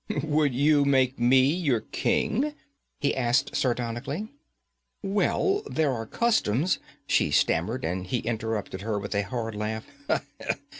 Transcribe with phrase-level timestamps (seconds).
[0.23, 2.55] 'Would you make me your king?'
[2.99, 4.29] he asked sardonically.
[5.03, 9.85] 'Well, there are customs' she stammered, and he interrupted her with a hard laugh.